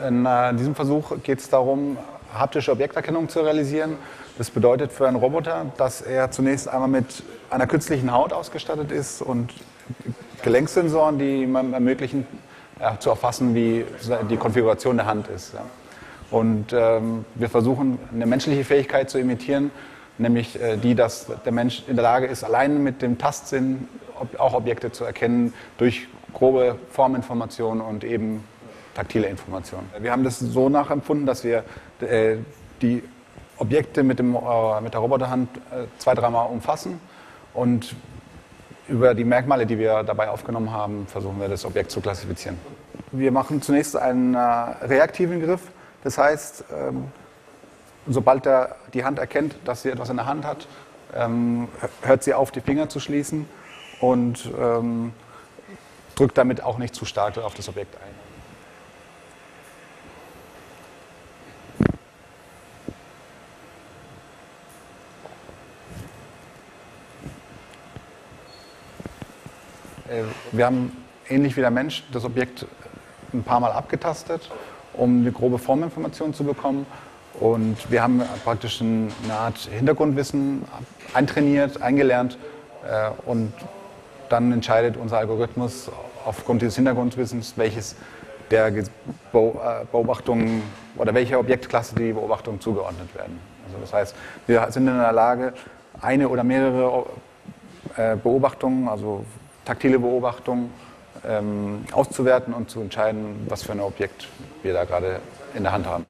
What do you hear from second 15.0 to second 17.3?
Hand ist. Ja. Und ähm,